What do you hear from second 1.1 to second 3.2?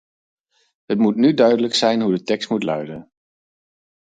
nu duidelijk zijn, hoe de tekst moet luiden.